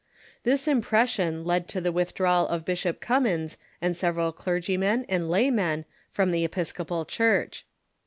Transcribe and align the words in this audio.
This 0.41 0.67
impression 0.67 1.45
led 1.45 1.67
to 1.67 1.79
the 1.79 1.91
withdrawal 1.91 2.47
of 2.47 2.65
Bishop 2.65 2.99
Cummins 3.01 3.59
and 3.79 3.95
several 3.95 4.31
clergymen 4.31 5.05
and 5.07 5.29
laymen 5.29 5.85
from 6.11 6.31
the 6.31 6.43
Episcopal 6.43 7.05
Church. 7.05 7.67